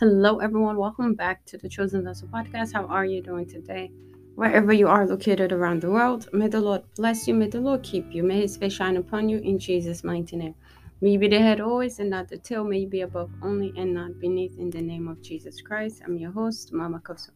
Hello, 0.00 0.38
everyone. 0.38 0.78
Welcome 0.78 1.12
back 1.12 1.44
to 1.44 1.58
the 1.58 1.68
Chosen 1.68 2.04
Vessel 2.04 2.26
podcast. 2.28 2.72
How 2.72 2.86
are 2.86 3.04
you 3.04 3.20
doing 3.20 3.44
today? 3.44 3.90
Wherever 4.34 4.72
you 4.72 4.88
are 4.88 5.06
located 5.06 5.52
around 5.52 5.82
the 5.82 5.90
world, 5.90 6.26
may 6.32 6.48
the 6.48 6.58
Lord 6.58 6.84
bless 6.96 7.28
you. 7.28 7.34
May 7.34 7.48
the 7.48 7.60
Lord 7.60 7.82
keep 7.82 8.10
you. 8.10 8.22
May 8.22 8.40
his 8.40 8.56
face 8.56 8.72
shine 8.72 8.96
upon 8.96 9.28
you 9.28 9.40
in 9.40 9.58
Jesus' 9.58 10.02
mighty 10.02 10.36
name. 10.36 10.54
May 11.02 11.10
you 11.10 11.18
be 11.18 11.28
the 11.28 11.38
head 11.38 11.60
always 11.60 11.98
and 11.98 12.08
not 12.08 12.28
the 12.28 12.38
tail. 12.38 12.64
May 12.64 12.78
you 12.78 12.86
be 12.86 13.02
above 13.02 13.30
only 13.42 13.74
and 13.76 13.92
not 13.92 14.18
beneath 14.18 14.58
in 14.58 14.70
the 14.70 14.80
name 14.80 15.06
of 15.06 15.20
Jesus 15.20 15.60
Christ. 15.60 16.00
I'm 16.06 16.16
your 16.16 16.30
host, 16.30 16.72
Mama 16.72 17.00
Kosso. 17.00 17.32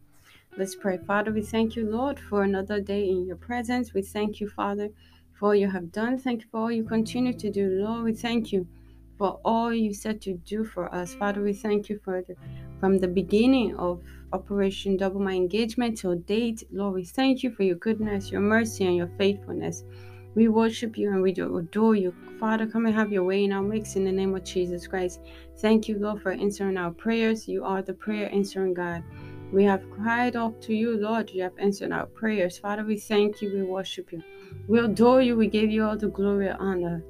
Let's 0.56 0.74
pray. 0.74 0.96
Father, 0.96 1.32
we 1.32 1.42
thank 1.42 1.76
you, 1.76 1.84
Lord, 1.84 2.18
for 2.18 2.44
another 2.44 2.80
day 2.80 3.10
in 3.10 3.26
your 3.26 3.36
presence. 3.36 3.92
We 3.92 4.00
thank 4.00 4.40
you, 4.40 4.48
Father, 4.48 4.88
for 5.34 5.48
all 5.48 5.54
you 5.54 5.68
have 5.68 5.92
done. 5.92 6.16
Thank 6.16 6.40
you 6.40 6.48
for 6.50 6.60
all 6.60 6.72
you 6.72 6.84
continue 6.84 7.34
to 7.34 7.50
do, 7.50 7.68
Lord. 7.84 8.04
We 8.04 8.14
thank 8.14 8.54
you 8.54 8.66
for 9.18 9.40
all 9.44 9.72
you 9.72 9.94
said 9.94 10.20
to 10.22 10.34
do 10.34 10.64
for 10.64 10.94
us. 10.94 11.14
Father, 11.14 11.42
we 11.42 11.52
thank 11.52 11.88
you 11.88 11.98
for 12.04 12.22
the 12.22 12.34
from 12.80 12.98
the 12.98 13.08
beginning 13.08 13.74
of 13.76 14.02
Operation 14.32 14.96
Double 14.96 15.20
My 15.20 15.32
Engagement 15.32 15.96
till 15.96 16.16
date. 16.16 16.64
Lord, 16.70 16.94
we 16.94 17.04
thank 17.04 17.42
you 17.42 17.50
for 17.50 17.62
your 17.62 17.76
goodness, 17.76 18.30
your 18.30 18.40
mercy, 18.40 18.84
and 18.84 18.96
your 18.96 19.10
faithfulness. 19.16 19.84
We 20.34 20.48
worship 20.48 20.98
you 20.98 21.12
and 21.12 21.22
we 21.22 21.30
adore 21.30 21.94
you. 21.94 22.12
Father, 22.40 22.66
come 22.66 22.86
and 22.86 22.94
have 22.94 23.12
your 23.12 23.22
way 23.22 23.44
in 23.44 23.52
our 23.52 23.62
mix 23.62 23.94
in 23.94 24.04
the 24.04 24.12
name 24.12 24.34
of 24.34 24.44
Jesus 24.44 24.86
Christ. 24.86 25.20
Thank 25.58 25.88
you, 25.88 25.98
Lord, 25.98 26.20
for 26.20 26.32
answering 26.32 26.76
our 26.76 26.90
prayers. 26.90 27.46
You 27.46 27.64
are 27.64 27.82
the 27.82 27.94
prayer 27.94 28.28
answering 28.32 28.74
God. 28.74 29.04
We 29.52 29.62
have 29.64 29.88
cried 29.90 30.34
out 30.34 30.60
to 30.62 30.74
you, 30.74 30.96
Lord. 30.98 31.30
You 31.30 31.44
have 31.44 31.56
answered 31.58 31.92
our 31.92 32.06
prayers. 32.06 32.58
Father, 32.58 32.84
we 32.84 32.98
thank 32.98 33.40
you. 33.40 33.54
We 33.54 33.62
worship 33.62 34.12
you. 34.12 34.22
We 34.66 34.80
adore 34.80 35.22
you. 35.22 35.36
We 35.36 35.46
give 35.46 35.70
you 35.70 35.84
all 35.84 35.96
the 35.96 36.08
glory 36.08 36.48
and 36.48 36.58
honor. 36.58 37.04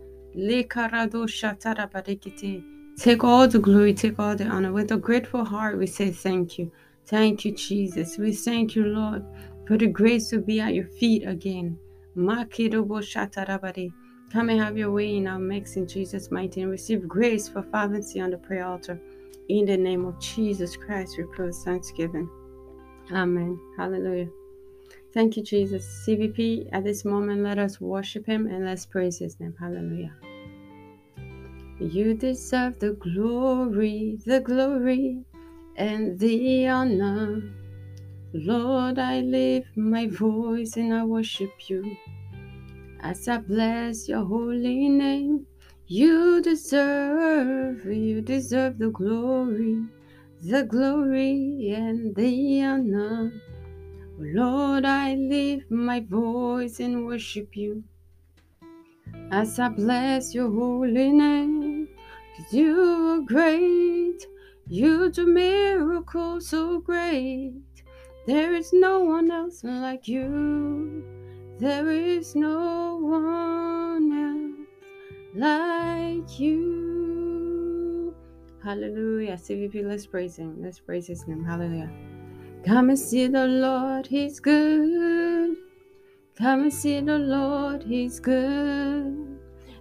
Take 2.99 3.25
all 3.25 3.49
the 3.49 3.59
glory, 3.59 3.95
take 3.95 4.19
all 4.19 4.37
the 4.37 4.47
honor. 4.47 4.73
With 4.73 4.93
a 4.93 4.97
grateful 4.97 5.45
heart, 5.45 5.79
we 5.79 5.87
say 5.87 6.11
thank 6.11 6.59
you. 6.59 6.71
Thank 7.07 7.45
you, 7.45 7.53
Jesus. 7.53 8.19
We 8.19 8.33
thank 8.33 8.75
you, 8.75 8.85
Lord, 8.85 9.25
for 9.67 9.77
the 9.77 9.87
grace 9.87 10.31
to 10.31 10.41
be 10.41 10.61
at 10.61 10.75
your 10.75 10.87
feet 10.87 11.27
again. 11.27 11.79
Come 14.33 14.49
and 14.49 14.61
have 14.61 14.79
your 14.79 14.91
way 14.91 15.17
in 15.17 15.27
our 15.27 15.39
mix 15.39 15.77
in 15.77 15.87
Jesus' 15.87 16.31
mighty 16.31 16.63
and 16.63 16.71
Receive 16.71 17.07
grace 17.07 17.49
for 17.49 17.63
fervency 17.63 18.21
on 18.21 18.31
the 18.31 18.39
prayer 18.39 18.65
altar. 18.65 19.01
In 19.49 19.67
the 19.67 19.77
name 19.77 20.07
of 20.07 20.19
Jesus 20.19 20.77
Christ, 20.77 21.17
we 21.19 21.25
pray 21.25 21.51
thanksgiving. 21.53 22.29
Amen. 23.13 23.59
Hallelujah. 23.77 24.29
Thank 25.13 25.37
you, 25.37 25.43
Jesus. 25.43 26.05
CVP, 26.07 26.69
at 26.73 26.85
this 26.85 27.05
moment, 27.05 27.43
let 27.43 27.59
us 27.59 27.81
worship 27.81 28.27
Him 28.27 28.47
and 28.47 28.65
let's 28.65 28.87
praise 28.87 29.19
His 29.19 29.39
name. 29.39 29.55
Hallelujah. 29.59 30.13
You 31.93 32.15
deserve 32.15 32.79
the 32.79 32.93
glory, 32.93 34.19
the 34.25 34.41
glory, 34.41 35.23
and 35.77 36.19
the 36.19 36.67
honor. 36.67 37.43
Lord, 38.33 38.99
I 38.99 39.21
lift 39.21 39.77
my 39.77 40.07
voice 40.07 40.79
and 40.79 40.95
I 40.95 41.05
worship 41.05 41.53
you. 41.69 41.95
As 43.01 43.29
I 43.29 43.37
bless 43.37 44.09
your 44.09 44.25
holy 44.25 44.89
name, 44.89 45.47
you 45.87 46.41
deserve, 46.41 47.85
you 47.85 48.23
deserve 48.23 48.79
the 48.79 48.89
glory, 48.89 49.85
the 50.41 50.65
glory, 50.65 51.71
and 51.77 52.17
the 52.17 52.63
honor. 52.63 53.31
Lord, 54.19 54.87
I 54.87 55.17
lift 55.17 55.71
my 55.71 56.01
voice 56.01 56.81
and 56.81 57.05
worship 57.05 57.55
you 57.55 57.85
as 59.31 59.59
I 59.59 59.69
bless 59.69 60.35
your 60.35 60.51
holy 60.51 61.11
name. 61.11 61.64
You 62.51 63.11
are 63.11 63.21
great, 63.21 64.27
you 64.67 65.11
do 65.11 65.27
miracles 65.27 66.49
so 66.49 66.81
great. 66.81 67.55
There 68.27 68.55
is 68.55 68.73
no 68.73 69.01
one 69.01 69.31
else 69.31 69.63
like 69.63 70.09
you, 70.09 71.05
there 71.59 71.91
is 71.91 72.35
no 72.35 72.97
one 72.97 74.13
else 74.13 74.69
like 75.35 76.41
you. 76.41 78.15
Hallelujah. 78.65 79.35
CVP, 79.35 79.85
let's 79.85 80.07
praise 80.07 80.37
him. 80.37 80.57
Let's 80.63 80.81
praise 80.81 81.07
his 81.07 81.29
name. 81.29 81.45
Hallelujah. 81.45 81.91
Come 82.65 82.89
and 82.89 82.99
see 82.99 83.27
the 83.27 83.47
Lord, 83.47 84.07
He's 84.07 84.41
good. 84.41 85.57
Come 86.39 86.63
and 86.63 86.73
see 86.73 87.01
the 87.01 87.19
Lord, 87.19 87.83
He's 87.83 88.19
good. 88.19 89.24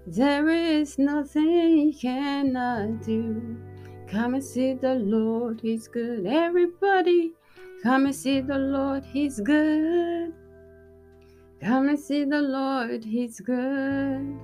There 0.06 0.50
is 0.50 1.00
nothing 1.00 1.78
He 1.78 1.94
cannot 1.94 3.04
do. 3.04 3.58
Come 4.08 4.34
and 4.34 4.44
see 4.44 4.74
the 4.74 4.96
Lord, 4.96 5.62
He's 5.62 5.88
good. 5.88 6.26
Everybody, 6.26 7.34
come 7.82 8.06
and 8.06 8.16
see 8.16 8.42
the 8.42 8.58
Lord, 8.58 9.06
He's 9.06 9.40
good. 9.40 10.34
Come 11.62 11.88
and 11.88 12.00
see 12.00 12.26
the 12.26 12.42
Lord, 12.42 13.06
He's 13.06 13.40
good. 13.40 14.38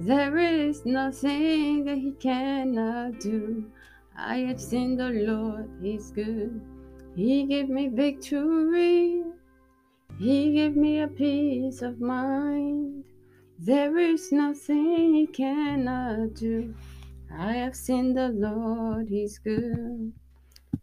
There 0.00 0.38
is 0.38 0.84
nothing 0.84 1.84
that 1.84 1.98
He 1.98 2.10
cannot 2.12 3.20
do. 3.20 3.64
I 4.18 4.38
have 4.38 4.60
seen 4.60 4.96
the 4.96 5.10
Lord, 5.10 5.70
He's 5.80 6.10
good. 6.10 6.60
He 7.14 7.44
gave 7.44 7.68
me 7.68 7.88
victory. 7.88 9.22
He 10.18 10.52
gave 10.52 10.76
me 10.76 11.00
a 11.00 11.08
peace 11.08 11.80
of 11.82 12.00
mind. 12.00 13.04
There 13.58 13.96
is 13.96 14.32
nothing 14.32 15.14
he 15.14 15.26
cannot 15.26 16.34
do. 16.34 16.74
I 17.32 17.52
have 17.54 17.74
seen 17.74 18.12
the 18.12 18.28
Lord, 18.28 19.08
He's 19.08 19.38
good. 19.38 20.12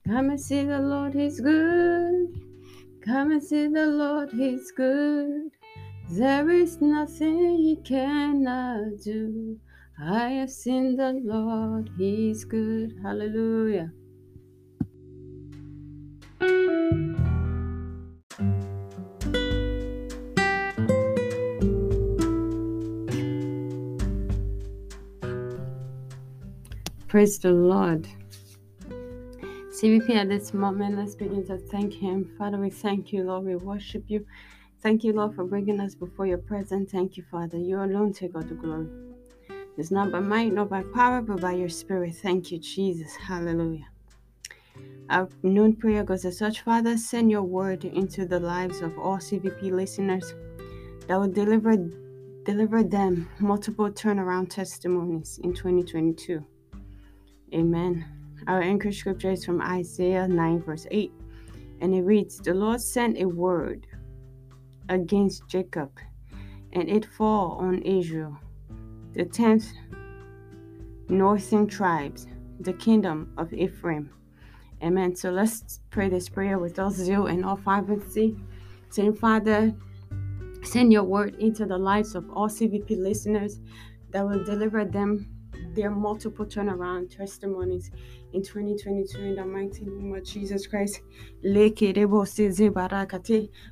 Come 0.07 0.29
and 0.31 0.41
see 0.41 0.63
the 0.63 0.79
Lord, 0.79 1.13
He's 1.13 1.39
good. 1.39 2.27
Come 3.05 3.31
and 3.31 3.43
see 3.43 3.67
the 3.67 3.85
Lord, 3.85 4.31
He's 4.31 4.71
good. 4.71 5.51
There 6.09 6.49
is 6.49 6.81
nothing 6.81 7.57
He 7.57 7.75
cannot 7.83 8.99
do. 9.03 9.59
I 10.01 10.29
have 10.29 10.49
seen 10.51 10.95
the 10.95 11.13
Lord, 11.23 11.91
He's 11.97 12.43
good. 12.43 12.95
Hallelujah. 13.03 13.91
Praise 27.13 27.37
the 27.37 27.51
Lord. 27.51 28.07
CVP 29.69 30.15
at 30.15 30.29
this 30.29 30.51
moment, 30.51 30.97
let's 30.97 31.13
begin 31.13 31.45
to 31.45 31.59
thank 31.59 31.93
Him. 31.93 32.33
Father, 32.39 32.57
we 32.57 32.71
thank 32.71 33.13
you, 33.13 33.23
Lord. 33.23 33.45
We 33.45 33.55
worship 33.55 34.05
you. 34.07 34.25
Thank 34.81 35.03
you, 35.03 35.13
Lord, 35.13 35.35
for 35.35 35.43
bringing 35.43 35.79
us 35.79 35.93
before 35.93 36.25
your 36.25 36.39
presence. 36.39 36.91
Thank 36.91 37.15
you, 37.15 37.23
Father. 37.29 37.59
You 37.59 37.83
alone 37.83 38.13
take 38.13 38.33
all 38.33 38.41
the 38.41 38.55
glory. 38.55 38.87
It's 39.77 39.91
not 39.91 40.11
by 40.11 40.21
might, 40.21 40.53
not 40.53 40.71
by 40.71 40.81
power, 40.81 41.21
but 41.21 41.39
by 41.39 41.51
your 41.51 41.69
spirit. 41.69 42.15
Thank 42.15 42.51
you, 42.51 42.57
Jesus. 42.57 43.15
Hallelujah. 43.15 43.89
Our 45.11 45.29
noon 45.43 45.75
prayer 45.75 46.03
goes 46.03 46.25
as 46.25 46.39
such, 46.39 46.61
Father, 46.61 46.97
send 46.97 47.29
your 47.29 47.43
word 47.43 47.85
into 47.85 48.25
the 48.25 48.39
lives 48.39 48.81
of 48.81 48.97
all 48.97 49.17
CVP 49.17 49.69
listeners 49.69 50.33
that 51.07 51.19
will 51.19 51.31
deliver 51.31 51.77
deliver 52.43 52.81
them 52.81 53.29
multiple 53.39 53.91
turnaround 53.91 54.49
testimonies 54.49 55.39
in 55.43 55.53
2022. 55.53 56.43
Amen. 57.53 58.05
Our 58.47 58.61
anchor 58.61 58.91
scripture 58.91 59.31
is 59.31 59.45
from 59.45 59.61
Isaiah 59.61 60.27
9, 60.27 60.63
verse 60.63 60.87
8, 60.89 61.11
and 61.81 61.93
it 61.93 62.01
reads 62.01 62.39
The 62.39 62.53
Lord 62.53 62.81
sent 62.81 63.19
a 63.19 63.25
word 63.25 63.85
against 64.89 65.47
Jacob, 65.47 65.91
and 66.73 66.89
it 66.89 67.05
fall 67.05 67.57
on 67.59 67.83
Israel, 67.83 68.37
the 69.13 69.25
tenth 69.25 69.71
northern 71.09 71.67
tribes, 71.67 72.25
the 72.59 72.73
kingdom 72.73 73.31
of 73.37 73.53
Ephraim. 73.53 74.09
Amen. 74.81 75.15
So 75.15 75.29
let's 75.29 75.79
pray 75.91 76.09
this 76.09 76.27
prayer 76.27 76.57
with 76.57 76.79
all 76.79 76.91
zeal 76.91 77.27
and 77.27 77.45
all 77.45 77.55
fervency. 77.55 78.35
Saying, 78.89 79.15
Father, 79.15 79.73
send 80.63 80.91
your 80.91 81.03
word 81.03 81.35
into 81.35 81.65
the 81.65 81.77
lives 81.77 82.15
of 82.15 82.29
all 82.31 82.47
CVP 82.47 82.97
listeners 82.97 83.59
that 84.09 84.27
will 84.27 84.43
deliver 84.43 84.85
them 84.85 85.27
their 85.73 85.91
multiple 85.91 86.45
turnaround 86.45 87.15
testimonies 87.15 87.91
in 88.33 88.41
2022 88.41 89.19
in 89.19 89.35
the 89.35 89.45
mighty 89.45 89.85
name 89.85 90.13
of 90.15 90.23
Jesus 90.23 90.65
Christ. 90.67 91.01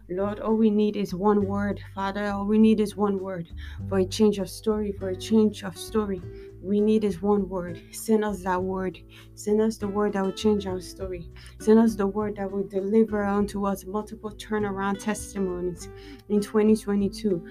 Lord, 0.09 0.39
all 0.39 0.55
we 0.55 0.69
need 0.69 0.95
is 0.95 1.15
one 1.15 1.45
word. 1.47 1.81
Father, 1.95 2.25
all 2.25 2.45
we 2.45 2.57
need 2.57 2.79
is 2.79 2.95
one 2.95 3.19
word 3.19 3.49
for 3.89 3.99
a 3.99 4.05
change 4.05 4.37
of 4.37 4.49
story, 4.49 4.91
for 4.99 5.09
a 5.09 5.15
change 5.15 5.63
of 5.63 5.77
story. 5.77 6.21
We 6.63 6.79
need 6.79 7.03
is 7.03 7.23
one 7.23 7.49
word. 7.49 7.81
Send 7.89 8.23
us 8.23 8.43
that 8.43 8.61
word. 8.61 8.99
Send 9.33 9.61
us 9.61 9.77
the 9.77 9.87
word 9.87 10.13
that 10.13 10.23
will 10.23 10.31
change 10.31 10.67
our 10.67 10.79
story. 10.79 11.27
Send 11.59 11.79
us 11.79 11.95
the 11.95 12.05
word 12.05 12.35
that 12.35 12.51
will 12.51 12.67
deliver 12.67 13.25
unto 13.25 13.65
us 13.65 13.83
multiple 13.85 14.29
turnaround 14.29 14.99
testimonies 14.99 15.89
in 16.29 16.39
2022. 16.39 17.43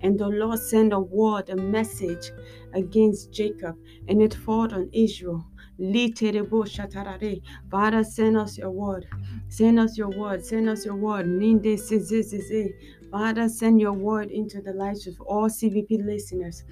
And 0.00 0.18
the 0.18 0.28
Lord 0.28 0.58
send 0.58 0.92
a 0.92 0.98
word, 0.98 1.50
a 1.50 1.56
message, 1.56 2.32
against 2.74 3.32
Jacob, 3.32 3.76
and 4.08 4.20
it 4.22 4.34
fought 4.34 4.72
on 4.72 4.88
Israel. 4.92 5.44
Father, 7.70 8.04
send 8.04 8.36
us 8.36 8.58
your 8.58 8.70
word. 8.70 9.06
Send 9.48 9.78
us 9.80 9.98
your 9.98 10.10
word. 10.10 10.44
Send 10.44 10.68
us 10.68 10.84
your 10.84 10.94
word. 10.94 11.26
Father, 13.10 13.48
send 13.48 13.80
your 13.80 13.92
word 13.92 14.30
into 14.30 14.60
the 14.60 14.72
lives 14.72 15.06
of 15.06 15.20
all 15.20 15.48
CVP 15.48 16.04
listeners. 16.04 16.64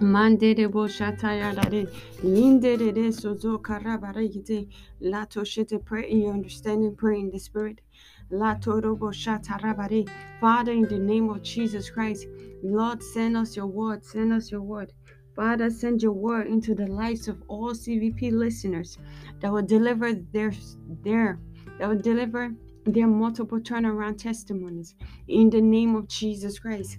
Mandere 0.00 0.70
bo 0.70 0.86
shataya 0.86 1.54
dare, 1.54 1.86
lindere 2.22 2.92
de 2.94 3.12
sozo 3.12 3.58
karabare 3.60 4.26
yite, 4.32 4.66
lato 5.02 5.44
shite 5.44 5.78
pray 5.84 6.10
in 6.10 6.22
your 6.22 6.32
understanding, 6.32 6.94
pray 6.96 7.20
in 7.20 7.30
the 7.30 7.38
spirit. 7.38 7.80
Father, 10.40 10.72
in 10.72 10.88
the 10.88 10.98
name 10.98 11.28
of 11.30 11.42
Jesus 11.42 11.90
Christ, 11.90 12.26
Lord, 12.62 13.02
send 13.02 13.36
us 13.36 13.56
your 13.56 13.66
word, 13.66 14.04
send 14.04 14.32
us 14.32 14.50
your 14.50 14.62
word. 14.62 14.92
Father, 15.34 15.70
send 15.70 16.02
your 16.02 16.12
word 16.12 16.46
into 16.46 16.74
the 16.74 16.86
lives 16.86 17.26
of 17.28 17.42
all 17.48 17.72
CVP 17.72 18.32
listeners 18.32 18.98
that 19.40 19.52
will 19.52 19.62
deliver 19.62 20.12
their 20.12 20.52
their 21.02 21.38
that 21.78 21.88
will 21.88 21.98
deliver 22.00 22.52
their 22.84 23.06
multiple 23.06 23.60
turnaround 23.60 24.18
testimonies 24.18 24.94
in 25.28 25.50
the 25.50 25.60
name 25.60 25.94
of 25.94 26.08
Jesus 26.08 26.58
Christ. 26.58 26.98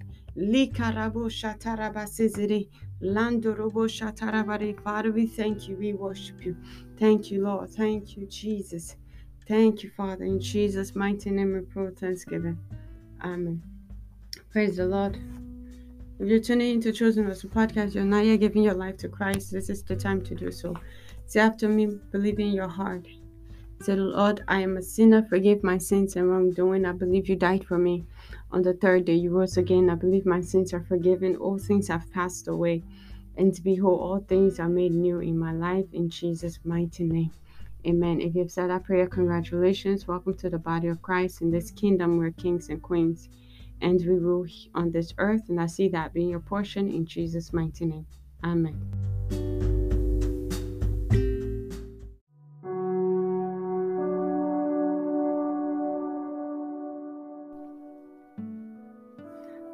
Father, 4.82 5.12
we 5.12 5.26
thank 5.26 5.68
you. 5.68 5.76
We 5.76 5.92
worship 5.92 6.44
you. 6.44 6.56
Thank 6.98 7.30
you, 7.30 7.42
Lord. 7.42 7.70
Thank 7.70 8.16
you, 8.16 8.26
Jesus. 8.26 8.96
Thank 9.48 9.82
you, 9.82 9.90
Father. 9.90 10.24
In 10.24 10.40
Jesus' 10.40 10.94
mighty 10.94 11.30
name 11.30 11.52
we 11.54 11.60
pray 11.60 11.90
thanksgiving. 11.90 12.58
Amen. 13.22 13.62
Praise 14.50 14.76
the 14.76 14.86
Lord. 14.86 15.18
If 16.20 16.28
you're 16.28 16.38
tuning 16.38 16.74
into 16.74 16.92
Chosen 16.92 17.26
Vessel 17.26 17.50
podcast, 17.50 17.94
you're 17.94 18.04
not 18.04 18.24
yet 18.24 18.36
giving 18.36 18.62
your 18.62 18.74
life 18.74 18.96
to 18.98 19.08
Christ. 19.08 19.50
This 19.50 19.68
is 19.68 19.82
the 19.82 19.96
time 19.96 20.22
to 20.22 20.34
do 20.36 20.52
so. 20.52 20.76
Say 21.26 21.40
after 21.40 21.68
me, 21.68 21.86
believe 22.12 22.38
in 22.38 22.52
your 22.52 22.68
heart. 22.68 23.08
Say, 23.80 23.96
Lord, 23.96 24.44
I 24.46 24.60
am 24.60 24.76
a 24.76 24.82
sinner. 24.82 25.24
Forgive 25.24 25.64
my 25.64 25.78
sins 25.78 26.14
and 26.14 26.30
wrongdoing. 26.30 26.86
I 26.86 26.92
believe 26.92 27.28
you 27.28 27.34
died 27.34 27.64
for 27.64 27.78
me. 27.78 28.04
On 28.52 28.62
the 28.62 28.74
third 28.74 29.06
day, 29.06 29.14
you 29.14 29.30
rose 29.30 29.56
again. 29.56 29.90
I 29.90 29.96
believe 29.96 30.24
my 30.24 30.40
sins 30.40 30.72
are 30.72 30.84
forgiven. 30.84 31.34
All 31.34 31.58
things 31.58 31.88
have 31.88 32.08
passed 32.12 32.46
away. 32.46 32.84
And 33.36 33.58
behold, 33.64 34.00
all 34.00 34.20
things 34.20 34.60
are 34.60 34.68
made 34.68 34.92
new 34.92 35.18
in 35.18 35.36
my 35.36 35.52
life 35.52 35.86
in 35.92 36.08
Jesus' 36.10 36.60
mighty 36.64 37.04
name. 37.04 37.32
Amen. 37.84 38.20
If 38.20 38.36
you've 38.36 38.50
said 38.50 38.70
that 38.70 38.84
prayer, 38.84 39.08
congratulations. 39.08 40.06
Welcome 40.06 40.34
to 40.34 40.48
the 40.48 40.58
body 40.58 40.86
of 40.86 41.02
Christ. 41.02 41.42
In 41.42 41.50
this 41.50 41.72
kingdom, 41.72 42.16
we're 42.16 42.30
kings 42.30 42.68
and 42.68 42.80
queens. 42.80 43.28
And 43.80 44.00
we 44.00 44.18
rule 44.18 44.46
on 44.76 44.92
this 44.92 45.12
earth. 45.18 45.48
And 45.48 45.60
I 45.60 45.66
see 45.66 45.88
that 45.88 46.14
being 46.14 46.28
your 46.28 46.38
portion 46.38 46.88
in 46.88 47.04
Jesus' 47.06 47.52
mighty 47.52 47.86
name. 47.86 48.06
Amen. 48.44 48.80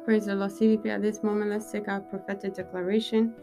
Praise 0.03 0.25
the 0.25 0.33
Lord. 0.33 0.49
CVP, 0.49 0.87
at 0.87 1.03
this 1.03 1.21
moment, 1.21 1.51
let's 1.51 1.71
take 1.71 1.87
our 1.87 1.99
prophetic 1.99 2.55
declaration. 2.55 3.35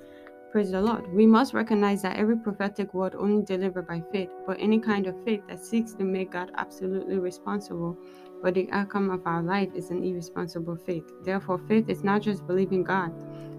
Praise 0.56 0.70
the 0.70 0.81
Lord. 0.81 1.12
We 1.12 1.26
must 1.26 1.53
recognize 1.53 2.00
that 2.00 2.17
every 2.17 2.38
prophetic 2.38 2.94
word 2.94 3.14
only 3.14 3.44
delivered 3.44 3.87
by 3.87 4.03
faith, 4.11 4.31
but 4.47 4.56
any 4.58 4.79
kind 4.79 5.06
of 5.06 5.23
faith 5.23 5.43
that 5.49 5.62
seeks 5.62 5.93
to 5.93 6.03
make 6.03 6.31
God 6.31 6.50
absolutely 6.56 7.19
responsible 7.19 7.94
for 8.41 8.50
the 8.50 8.67
outcome 8.73 9.11
of 9.11 9.26
our 9.26 9.43
life 9.43 9.69
is 9.75 9.91
an 9.91 10.03
irresponsible 10.03 10.75
faith. 10.75 11.05
Therefore, 11.23 11.58
faith 11.69 11.91
is 11.91 12.03
not 12.03 12.23
just 12.23 12.47
believing 12.47 12.85
God, 12.85 13.12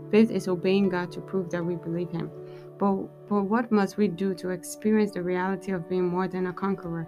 faith 0.10 0.32
is 0.32 0.48
obeying 0.48 0.90
God 0.90 1.12
to 1.12 1.22
prove 1.22 1.52
that 1.52 1.64
we 1.64 1.76
believe 1.76 2.10
Him. 2.10 2.32
But, 2.80 2.96
but 3.30 3.44
what 3.44 3.72
must 3.72 3.98
we 3.98 4.08
do 4.08 4.34
to 4.34 4.50
experience 4.50 5.12
the 5.12 5.22
reality 5.22 5.74
of 5.74 5.88
being 5.88 6.08
more 6.08 6.28
than 6.28 6.48
a 6.48 6.54
conqueror? 6.54 7.08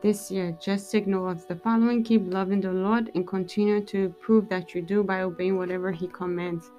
this 0.00 0.30
year, 0.30 0.56
just 0.60 0.90
signal 0.90 1.26
us 1.26 1.44
the 1.44 1.56
following 1.56 2.04
keep 2.04 2.22
loving 2.32 2.60
the 2.60 2.72
Lord 2.72 3.10
and 3.16 3.26
continue 3.26 3.84
to 3.86 4.10
prove 4.20 4.48
that 4.48 4.76
you 4.76 4.82
do 4.82 5.02
by 5.02 5.22
obeying 5.22 5.58
whatever 5.58 5.90
He 5.90 6.06
commands. 6.06 6.70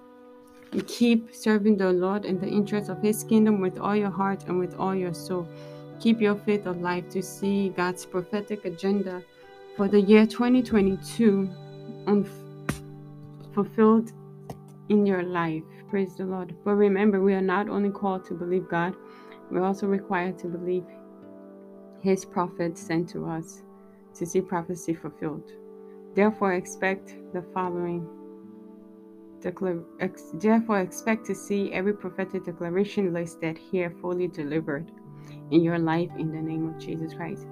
And 0.73 0.87
keep 0.87 1.33
serving 1.35 1.77
the 1.77 1.93
Lord 1.93 2.25
in 2.25 2.39
the 2.39 2.47
interest 2.47 2.89
of 2.89 2.99
His 2.99 3.23
kingdom 3.23 3.61
with 3.61 3.77
all 3.77 3.95
your 3.95 4.09
heart 4.09 4.45
and 4.47 4.57
with 4.57 4.75
all 4.75 4.95
your 4.95 5.13
soul. 5.13 5.47
Keep 5.99 6.19
your 6.19 6.35
faith 6.35 6.65
alive 6.65 7.09
to 7.09 7.21
see 7.21 7.69
God's 7.69 8.05
prophetic 8.05 8.65
agenda 8.65 9.23
for 9.77 9.87
the 9.87 10.01
year 10.01 10.25
2022 10.25 11.49
fulfilled 13.53 14.11
in 14.89 15.05
your 15.05 15.21
life. 15.21 15.63
Praise 15.91 16.15
the 16.15 16.25
Lord. 16.25 16.55
But 16.65 16.73
remember, 16.73 17.21
we 17.21 17.35
are 17.35 17.41
not 17.41 17.69
only 17.69 17.91
called 17.91 18.25
to 18.25 18.33
believe 18.33 18.67
God, 18.67 18.95
we're 19.51 19.63
also 19.63 19.85
required 19.85 20.39
to 20.39 20.47
believe 20.47 20.85
his 22.01 22.25
prophets 22.25 22.81
sent 22.81 23.09
to 23.09 23.27
us 23.27 23.61
to 24.15 24.25
see 24.25 24.41
prophecy 24.41 24.95
fulfilled. 24.95 25.51
Therefore, 26.15 26.53
expect 26.53 27.15
the 27.31 27.43
following. 27.53 28.07
Declar- 29.43 29.83
ex- 29.99 30.31
therefore, 30.35 30.79
expect 30.79 31.25
to 31.25 31.35
see 31.35 31.73
every 31.73 31.93
prophetic 31.93 32.45
declaration 32.45 33.11
listed 33.11 33.57
here 33.57 33.89
fully 34.01 34.29
delivered 34.29 34.89
in 35.51 35.61
your 35.61 35.77
life 35.77 36.09
in 36.17 36.31
the 36.31 36.41
name 36.41 36.69
of 36.69 36.79
Jesus 36.79 37.13
Christ. 37.13 37.45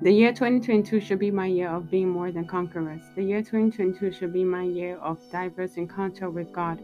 The 0.00 0.10
year 0.10 0.32
2022 0.32 1.00
should 1.00 1.18
be 1.18 1.30
my 1.30 1.46
year 1.46 1.68
of 1.68 1.90
being 1.90 2.08
more 2.08 2.32
than 2.32 2.46
conquerors. 2.46 3.02
The 3.14 3.22
year 3.22 3.42
2022 3.42 4.10
should 4.12 4.32
be 4.32 4.42
my 4.42 4.62
year 4.62 4.96
of 4.96 5.20
diverse 5.30 5.76
encounter 5.76 6.30
with 6.30 6.50
God. 6.52 6.82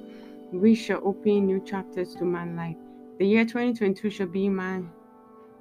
We 0.53 0.75
shall 0.75 1.01
open 1.05 1.47
new 1.47 1.61
chapters 1.61 2.15
to 2.17 2.25
my 2.25 2.45
life. 2.45 2.77
The 3.19 3.27
year 3.27 3.45
2022 3.45 4.11
should 4.11 4.33
be 4.33 4.49
my 4.49 4.83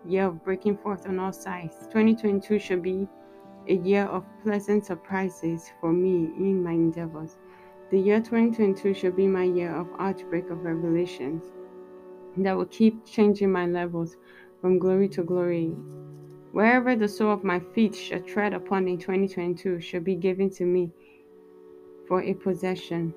year 0.06 0.26
of 0.26 0.44
breaking 0.44 0.78
forth 0.78 1.08
on 1.08 1.20
all 1.20 1.34
sides. 1.34 1.76
2022 1.88 2.60
should 2.60 2.84
be 2.84 3.08
a 3.68 3.76
year 3.76 4.06
of 4.06 4.26
pleasant 4.44 4.86
surprises 4.86 5.72
for 5.80 5.94
me 5.94 6.32
in 6.38 6.64
my 6.64 6.72
endeavors. 6.72 7.38
The 7.92 8.00
year 8.00 8.20
2022 8.20 8.94
should 8.94 9.16
be 9.16 9.26
my 9.26 9.46
year 9.46 9.76
of 9.76 9.88
outbreak 9.98 10.52
of 10.52 10.64
revelations 10.64 11.44
that 12.38 12.56
will 12.56 12.68
keep 12.68 13.04
changing 13.04 13.52
my 13.52 13.66
levels 13.66 14.16
from 14.62 14.78
glory 14.78 15.10
to 15.10 15.24
glory. 15.24 15.70
Wherever 16.52 16.96
the 16.96 17.08
sole 17.08 17.32
of 17.32 17.44
my 17.44 17.60
feet 17.60 17.96
shall 17.96 18.22
tread 18.22 18.54
upon 18.54 18.88
in 18.88 19.00
2022 19.00 19.82
shall 19.82 20.02
be 20.02 20.14
given 20.14 20.52
to 20.52 20.66
me 20.66 20.92
for 22.08 22.22
a 22.22 22.36
possession. 22.36 23.12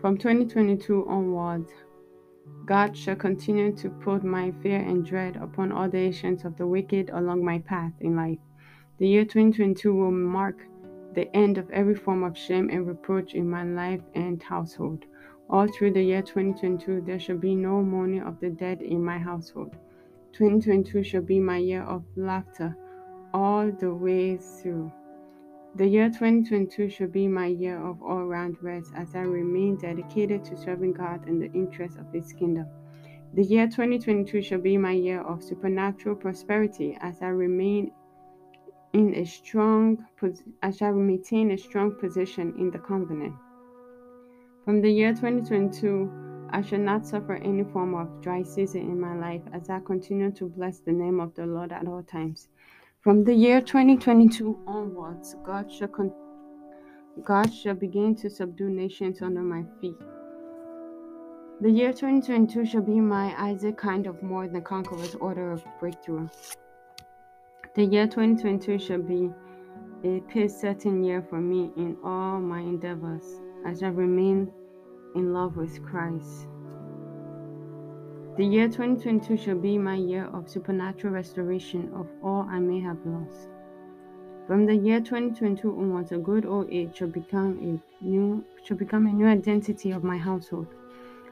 From 0.00 0.16
2022 0.16 1.08
onwards, 1.08 1.72
God 2.66 2.96
shall 2.96 3.16
continue 3.16 3.74
to 3.76 3.90
put 3.90 4.22
my 4.22 4.52
fear 4.62 4.78
and 4.78 5.04
dread 5.04 5.34
upon 5.36 5.72
all 5.72 5.88
the 5.88 6.06
actions 6.06 6.44
of 6.44 6.56
the 6.56 6.66
wicked 6.68 7.10
along 7.10 7.44
my 7.44 7.58
path 7.58 7.92
in 8.00 8.14
life. 8.14 8.38
The 8.98 9.08
year 9.08 9.24
2022 9.24 9.92
will 9.92 10.12
mark 10.12 10.68
the 11.14 11.34
end 11.34 11.58
of 11.58 11.70
every 11.70 11.94
form 11.94 12.22
of 12.22 12.36
shame 12.36 12.68
and 12.70 12.86
reproach 12.86 13.34
in 13.34 13.48
my 13.48 13.64
life 13.64 14.02
and 14.14 14.42
household. 14.42 15.04
All 15.48 15.66
through 15.68 15.92
the 15.92 16.02
year 16.02 16.22
2022, 16.22 17.02
there 17.02 17.18
shall 17.18 17.36
be 17.36 17.54
no 17.54 17.82
mourning 17.82 18.22
of 18.22 18.40
the 18.40 18.50
dead 18.50 18.82
in 18.82 19.04
my 19.04 19.18
household. 19.18 19.76
2022 20.32 21.04
shall 21.04 21.22
be 21.22 21.38
my 21.38 21.58
year 21.58 21.82
of 21.82 22.02
laughter 22.16 22.76
all 23.32 23.70
the 23.70 23.94
way 23.94 24.36
through. 24.36 24.90
The 25.76 25.86
year 25.86 26.08
2022 26.08 26.88
shall 26.88 27.08
be 27.08 27.26
my 27.26 27.46
year 27.46 27.78
of 27.84 28.00
all 28.02 28.24
round 28.24 28.56
rest 28.62 28.92
as 28.96 29.14
I 29.14 29.20
remain 29.20 29.76
dedicated 29.76 30.44
to 30.44 30.56
serving 30.56 30.92
God 30.92 31.28
in 31.28 31.40
the 31.40 31.52
interests 31.52 31.98
of 31.98 32.12
His 32.12 32.32
kingdom. 32.32 32.66
The 33.34 33.42
year 33.42 33.66
2022 33.66 34.40
shall 34.42 34.60
be 34.60 34.76
my 34.76 34.92
year 34.92 35.20
of 35.20 35.42
supernatural 35.42 36.14
prosperity 36.14 36.96
as 37.00 37.20
I 37.20 37.26
remain 37.26 37.90
in 38.94 39.12
a 39.14 39.26
strong 39.26 40.06
I 40.62 40.70
shall 40.70 40.94
maintain 40.94 41.50
a 41.50 41.58
strong 41.58 41.96
position 41.96 42.54
in 42.56 42.70
the 42.70 42.78
covenant. 42.78 43.34
From 44.64 44.80
the 44.80 44.90
year 44.90 45.12
2022, 45.12 46.48
I 46.50 46.62
shall 46.62 46.78
not 46.78 47.04
suffer 47.04 47.34
any 47.34 47.64
form 47.64 47.94
of 47.94 48.22
dry 48.22 48.44
season 48.44 48.82
in 48.82 49.00
my 49.00 49.16
life 49.18 49.42
as 49.52 49.68
I 49.68 49.80
continue 49.80 50.30
to 50.32 50.48
bless 50.48 50.78
the 50.78 50.92
name 50.92 51.18
of 51.18 51.34
the 51.34 51.44
Lord 51.44 51.72
at 51.72 51.88
all 51.88 52.04
times. 52.04 52.48
From 53.00 53.24
the 53.24 53.34
year 53.34 53.60
2022 53.60 54.60
onwards, 54.66 55.34
God 55.44 55.70
shall, 55.70 55.88
con- 55.88 56.14
God 57.24 57.52
shall 57.52 57.74
begin 57.74 58.14
to 58.16 58.30
subdue 58.30 58.70
nations 58.70 59.20
under 59.20 59.42
my 59.42 59.64
feet. 59.80 59.98
The 61.60 61.70
year 61.70 61.92
2022 61.92 62.64
shall 62.64 62.82
be 62.82 63.00
my 63.00 63.34
Isaac 63.36 63.76
kind 63.76 64.06
of 64.06 64.22
more 64.22 64.46
than 64.46 64.62
conqueror's 64.62 65.16
order 65.16 65.50
of 65.50 65.64
breakthrough. 65.80 66.28
The 67.74 67.84
year 67.84 68.06
2022 68.06 68.78
shall 68.78 69.02
be 69.02 69.32
a 70.04 70.20
peace-setting 70.28 71.02
year 71.02 71.20
for 71.28 71.40
me 71.40 71.72
in 71.76 71.96
all 72.04 72.38
my 72.38 72.60
endeavors 72.60 73.40
I 73.66 73.74
shall 73.74 73.90
remain 73.90 74.52
in 75.16 75.32
love 75.32 75.56
with 75.56 75.84
Christ. 75.84 76.46
The 78.36 78.44
year 78.44 78.68
2022 78.68 79.36
shall 79.36 79.58
be 79.58 79.76
my 79.76 79.96
year 79.96 80.26
of 80.26 80.48
supernatural 80.48 81.14
restoration 81.14 81.92
of 81.94 82.06
all 82.22 82.46
I 82.48 82.60
may 82.60 82.78
have 82.78 83.04
lost. 83.04 83.48
From 84.46 84.66
the 84.66 84.76
year 84.76 85.00
2022 85.00 85.76
onwards, 85.76 86.12
a 86.12 86.18
good 86.18 86.46
old 86.46 86.70
age 86.70 86.98
shall 86.98 87.08
become 87.08 87.58
a 87.58 88.04
new 88.04 88.44
shall 88.62 88.76
become 88.76 89.08
a 89.08 89.12
new 89.12 89.26
identity 89.26 89.90
of 89.90 90.04
my 90.04 90.16
household. 90.16 90.68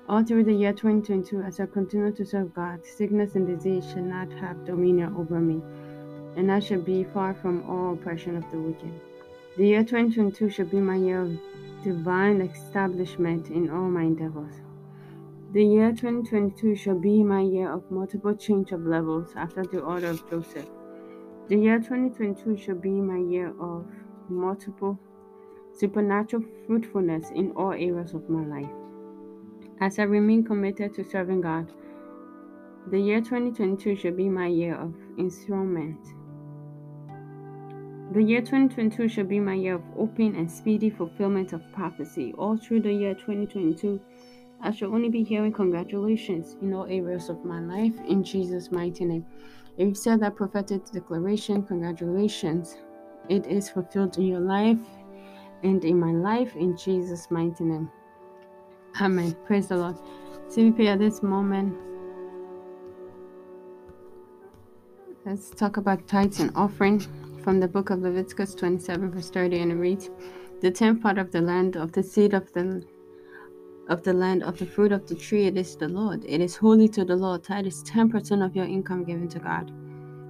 All 0.09 0.25
through 0.25 0.43
the 0.43 0.53
year 0.53 0.73
2022, 0.73 1.41
as 1.43 1.61
I 1.61 1.67
continue 1.67 2.11
to 2.11 2.25
serve 2.25 2.53
God, 2.53 2.85
sickness 2.85 3.37
and 3.37 3.47
disease 3.47 3.89
shall 3.89 4.03
not 4.03 4.33
have 4.33 4.65
dominion 4.65 5.15
over 5.17 5.39
me, 5.39 5.63
and 6.37 6.51
I 6.51 6.61
shall 6.61 6.81
be 6.81 7.05
far 7.05 7.35
from 7.35 7.69
all 7.69 7.95
oppression 7.95 8.37
of 8.37 8.51
the 8.51 8.59
wicked. 8.59 8.93
The 9.57 9.67
year 9.67 9.85
2022 9.85 10.51
shall 10.51 10.67
be 10.67 10.81
my 10.81 10.97
year 10.97 11.23
of 11.23 11.39
divine 11.85 12.41
establishment 12.41 13.51
in 13.51 13.71
all 13.71 13.91
my 13.91 14.03
endeavors. 14.03 14.55
The 15.53 15.65
year 15.65 15.91
2022 15.91 16.75
shall 16.77 16.99
be 16.99 17.23
my 17.23 17.43
year 17.43 17.71
of 17.71 17.91
multiple 17.91 18.35
change 18.35 18.73
of 18.73 18.87
levels 18.87 19.35
after 19.37 19.63
the 19.63 19.81
order 19.81 20.09
of 20.09 20.29
Joseph. 20.31 20.69
The 21.49 21.57
year 21.57 21.79
2022 21.79 22.57
shall 22.57 22.77
be 22.77 22.89
my 22.89 23.19
year 23.19 23.53
of 23.61 23.85
multiple 24.31 24.99
supernatural 25.75 26.45
fruitfulness 26.67 27.31
in 27.35 27.51
all 27.53 27.73
areas 27.73 28.15
of 28.15 28.31
my 28.31 28.47
life. 28.47 28.71
As 29.81 29.99
I 29.99 30.05
remain 30.05 30.45
committed 30.45 30.95
to 30.95 31.05
serving 31.05 31.43
God, 31.43 31.71
the 32.91 32.99
year 32.99 33.21
2022 33.21 33.97
shall 33.97 34.13
be 34.13 34.29
my 34.29 34.47
year 34.47 34.75
of 34.77 34.95
enthronement. 35.19 36.01
The 38.13 38.23
year 38.23 38.43
2022 38.43 39.09
shall 39.09 39.25
be 39.25 39.41
my 39.41 39.55
year 39.55 39.77
of 39.77 39.83
open 39.97 40.37
and 40.37 40.51
speedy 40.51 40.91
fulfillment 40.91 41.55
of 41.55 41.63
prophecy. 41.73 42.35
All 42.37 42.59
through 42.59 42.83
the 42.83 42.93
year 42.93 43.15
2022, 43.15 43.99
I 44.61 44.71
shall 44.71 44.93
only 44.93 45.09
be 45.09 45.25
hearing 45.25 45.51
congratulations 45.51 46.57
in 46.61 46.75
all 46.75 46.85
areas 46.85 47.31
of 47.31 47.43
my 47.43 47.59
life 47.61 47.95
in 48.07 48.23
Jesus' 48.23 48.71
mighty 48.71 49.07
name. 49.07 49.25
If 49.79 49.89
you 49.89 49.95
said 49.95 50.21
that 50.21 50.37
prophetic 50.37 50.85
declaration, 50.91 51.63
congratulations. 51.63 52.77
It 53.31 53.47
is 53.47 53.71
fulfilled 53.71 54.19
in 54.19 54.27
your 54.27 54.41
life 54.41 54.85
and 55.63 55.83
in 55.83 55.99
my 55.99 56.13
life 56.13 56.55
in 56.55 56.77
Jesus' 56.77 57.31
mighty 57.31 57.65
name. 57.65 57.91
Amen. 59.01 59.35
Praise 59.47 59.69
the 59.69 59.79
Lord. 59.79 59.97
CVP 60.49 60.85
at 60.85 60.99
this 60.99 61.23
moment. 61.23 61.75
Let's 65.25 65.49
talk 65.49 65.79
about 65.79 66.07
tithes 66.07 66.41
and 66.41 66.51
offering 66.55 67.01
from 67.43 67.59
the 67.59 67.69
book 67.69 67.91
of 67.91 68.01
Leviticus 68.01 68.55
27, 68.55 69.11
verse 69.11 69.31
30, 69.31 69.59
and 69.59 69.73
it 69.73 69.75
reads 69.75 70.11
The 70.61 70.71
tenth 70.71 71.03
part 71.03 71.19
of 71.19 71.33
the 71.33 71.41
land, 71.41 71.77
of 71.77 71.93
the 71.93 72.03
seed 72.03 72.35
of 72.35 72.53
the 72.53 72.85
of 73.89 74.03
the 74.05 74.13
land, 74.13 74.45
of 74.45 74.59
the 74.59 74.65
fruit 74.65 74.93
of 74.93 75.09
the 75.09 75.15
tree, 75.15 75.47
it 75.47 75.57
is 75.57 75.77
the 75.77 75.89
Lord. 75.89 76.25
It 76.25 76.41
is 76.41 76.57
holy 76.57 76.89
to 76.91 77.05
the 77.05 77.17
Lord. 77.17 77.43
Tithe 77.43 77.67
is 77.67 77.83
10% 77.83 78.45
of 78.45 78.55
your 78.55 78.65
income 78.65 79.05
given 79.05 79.29
to 79.29 79.41
God. 79.41 79.73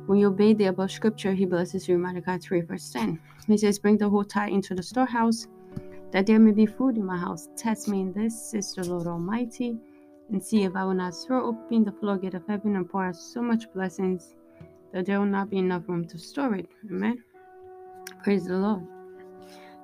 When 0.06 0.18
you 0.18 0.28
obey 0.28 0.54
the 0.54 0.66
above 0.66 0.90
scripture, 0.90 1.32
he 1.32 1.44
blesses 1.44 1.86
you. 1.86 1.98
Malachi 1.98 2.38
3, 2.38 2.62
verse 2.62 2.90
10. 2.90 3.20
He 3.46 3.58
says, 3.58 3.78
Bring 3.78 3.98
the 3.98 4.08
whole 4.08 4.24
tithe 4.24 4.52
into 4.52 4.74
the 4.74 4.82
storehouse, 4.82 5.48
that 6.12 6.26
there 6.26 6.38
may 6.38 6.52
be 6.52 6.64
food 6.64 6.96
in 6.96 7.04
my 7.04 7.18
house. 7.18 7.50
Test 7.56 7.88
me 7.88 8.00
in 8.00 8.12
this, 8.14 8.50
says 8.50 8.74
the 8.74 8.84
Lord 8.84 9.06
Almighty, 9.06 9.76
and 10.30 10.42
see 10.42 10.64
if 10.64 10.74
I 10.74 10.84
will 10.84 10.94
not 10.94 11.14
throw 11.14 11.46
open 11.46 11.84
the 11.84 11.92
floodgate 11.92 12.34
of 12.34 12.46
heaven 12.48 12.74
and 12.74 12.88
pour 12.88 13.04
out 13.04 13.16
so 13.16 13.42
much 13.42 13.70
blessings 13.74 14.34
that 14.92 15.06
there 15.06 15.18
will 15.18 15.26
not 15.26 15.50
be 15.50 15.58
enough 15.58 15.88
room 15.88 16.06
to 16.06 16.18
store 16.18 16.54
it. 16.54 16.68
Amen. 16.90 17.22
Praise 18.22 18.46
the 18.46 18.56
Lord. 18.56 18.86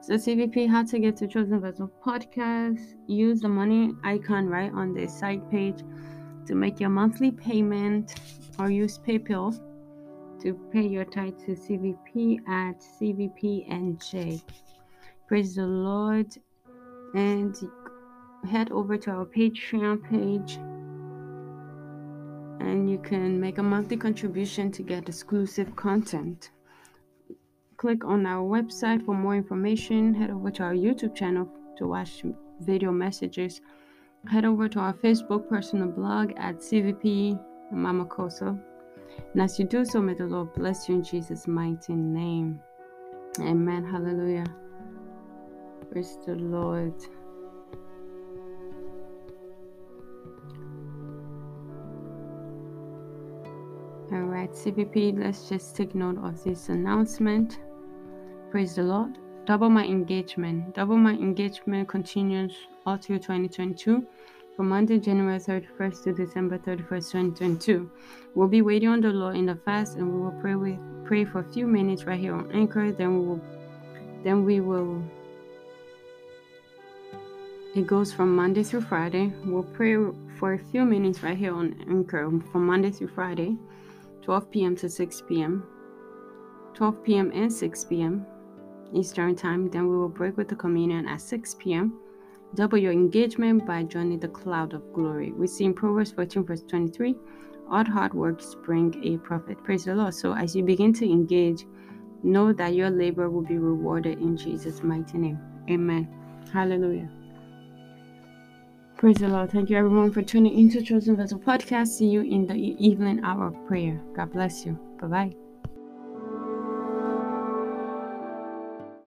So 0.00 0.14
CVP, 0.14 0.68
how 0.68 0.84
to 0.84 0.98
get 0.98 1.16
to 1.18 1.26
Chosen 1.26 1.60
Vessel 1.60 1.90
podcast. 2.04 2.94
Use 3.06 3.40
the 3.40 3.48
money 3.48 3.92
icon 4.04 4.46
right 4.46 4.72
on 4.72 4.94
the 4.94 5.06
site 5.06 5.50
page 5.50 5.82
to 6.46 6.54
make 6.54 6.80
your 6.80 6.90
monthly 6.90 7.30
payment 7.30 8.14
or 8.58 8.70
use 8.70 8.98
PayPal 8.98 9.58
to 10.40 10.54
pay 10.72 10.86
your 10.86 11.04
tithe 11.04 11.36
to 11.44 11.52
CVP 11.52 12.38
at 12.48 12.80
CVPNJ. 12.80 14.42
Praise 15.26 15.56
the 15.56 15.66
Lord. 15.66 16.34
And 17.14 17.54
head 18.48 18.70
over 18.70 18.96
to 18.96 19.10
our 19.10 19.26
Patreon 19.26 20.08
page 20.08 20.58
and 22.68 22.90
you 22.90 22.98
can 22.98 23.40
make 23.40 23.58
a 23.58 23.62
monthly 23.62 23.96
contribution 23.96 24.70
to 24.70 24.82
get 24.82 25.08
exclusive 25.08 25.74
content. 25.74 26.50
Click 27.78 28.04
on 28.04 28.26
our 28.26 28.44
website 28.44 29.04
for 29.04 29.14
more 29.14 29.34
information. 29.34 30.12
Head 30.12 30.30
over 30.30 30.50
to 30.50 30.62
our 30.64 30.74
YouTube 30.74 31.14
channel 31.14 31.48
to 31.78 31.86
watch 31.86 32.22
video 32.60 32.92
messages. 32.92 33.60
Head 34.30 34.44
over 34.44 34.68
to 34.68 34.80
our 34.80 34.92
Facebook 34.92 35.48
personal 35.48 35.88
blog 35.88 36.32
at 36.36 36.56
CVP 36.56 37.40
Mama 37.72 38.04
Kosso. 38.04 38.60
And 39.32 39.42
as 39.42 39.58
you 39.58 39.64
do 39.64 39.84
so, 39.84 40.02
may 40.02 40.14
the 40.14 40.26
Lord 40.26 40.52
bless 40.54 40.88
you 40.88 40.96
in 40.96 41.02
Jesus' 41.02 41.46
mighty 41.46 41.94
name. 41.94 42.60
Amen. 43.40 43.84
Hallelujah. 43.84 44.46
Praise 45.90 46.18
the 46.26 46.34
Lord. 46.34 46.94
Right, 54.48 54.56
CVP, 54.56 55.18
let's 55.18 55.48
just 55.48 55.76
take 55.76 55.94
note 55.94 56.18
of 56.18 56.42
this 56.44 56.68
announcement. 56.68 57.58
Praise 58.50 58.74
the 58.74 58.82
Lord. 58.82 59.18
Double 59.46 59.70
my 59.70 59.84
engagement. 59.84 60.74
Double 60.74 60.96
my 60.96 61.12
engagement 61.12 61.88
continues 61.88 62.54
all 62.86 62.96
through 62.96 63.18
2022 63.18 64.06
from 64.56 64.68
Monday, 64.68 64.98
January 64.98 65.38
31st 65.38 66.04
to 66.04 66.12
December 66.12 66.58
31st, 66.58 67.34
2022. 67.36 67.90
We'll 68.34 68.48
be 68.48 68.62
waiting 68.62 68.88
on 68.88 69.00
the 69.00 69.08
Lord 69.08 69.36
in 69.36 69.46
the 69.46 69.54
fast 69.54 69.96
and 69.96 70.12
we 70.12 70.20
will 70.20 70.40
pray 70.40 70.54
with 70.54 70.78
pray 71.04 71.24
for 71.24 71.40
a 71.40 71.52
few 71.52 71.66
minutes 71.66 72.04
right 72.04 72.20
here 72.20 72.34
on 72.34 72.50
Anchor. 72.52 72.92
Then 72.92 73.18
we 73.18 73.26
will 73.26 73.40
then 74.24 74.44
we 74.44 74.60
will 74.60 75.02
it 77.74 77.86
goes 77.86 78.12
from 78.12 78.34
Monday 78.34 78.62
through 78.62 78.82
Friday. 78.82 79.32
We'll 79.44 79.62
pray 79.62 79.96
for 80.38 80.54
a 80.54 80.58
few 80.58 80.84
minutes 80.84 81.22
right 81.22 81.36
here 81.36 81.54
on 81.54 81.84
Anchor 81.88 82.30
from 82.50 82.66
Monday 82.66 82.90
through 82.90 83.08
Friday, 83.08 83.56
12 84.28 84.50
p.m. 84.50 84.76
to 84.76 84.90
6 84.90 85.22
p.m. 85.26 85.66
12 86.74 87.02
p.m. 87.02 87.32
and 87.34 87.50
6 87.50 87.84
p.m. 87.86 88.26
Eastern 88.92 89.34
Time. 89.34 89.70
Then 89.70 89.88
we 89.88 89.96
will 89.96 90.10
break 90.10 90.36
with 90.36 90.48
the 90.48 90.54
communion 90.54 91.08
at 91.08 91.22
6 91.22 91.54
p.m. 91.54 91.98
Double 92.54 92.76
your 92.76 92.92
engagement 92.92 93.66
by 93.66 93.84
joining 93.84 94.20
the 94.20 94.28
cloud 94.28 94.74
of 94.74 94.92
glory. 94.92 95.32
We 95.32 95.46
see 95.46 95.64
in 95.64 95.72
Proverbs 95.72 96.12
14, 96.12 96.44
verse 96.44 96.62
23 96.68 97.14
all 97.70 97.86
hard 97.86 98.12
works 98.12 98.54
bring 98.66 99.02
a 99.02 99.16
profit. 99.16 99.64
Praise 99.64 99.86
the 99.86 99.94
Lord. 99.94 100.12
So 100.12 100.34
as 100.34 100.54
you 100.54 100.62
begin 100.62 100.92
to 100.92 101.10
engage, 101.10 101.64
know 102.22 102.52
that 102.52 102.74
your 102.74 102.90
labor 102.90 103.30
will 103.30 103.46
be 103.46 103.56
rewarded 103.56 104.18
in 104.18 104.36
Jesus' 104.36 104.82
mighty 104.82 105.16
name. 105.16 105.38
Amen. 105.70 106.06
Hallelujah. 106.52 107.08
Praise 108.98 109.18
the 109.18 109.28
Lord. 109.28 109.52
Thank 109.52 109.70
you, 109.70 109.76
everyone, 109.76 110.10
for 110.10 110.22
tuning 110.22 110.58
into 110.58 110.82
Chosen 110.82 111.14
Vessel 111.14 111.38
Podcast. 111.38 111.86
See 111.86 112.08
you 112.08 112.22
in 112.22 112.48
the 112.48 112.56
evening 112.84 113.20
hour 113.22 113.46
of 113.46 113.66
prayer. 113.68 114.02
God 114.16 114.32
bless 114.32 114.66
you. 114.66 114.76
Bye 115.00 115.06
bye. 115.06 115.47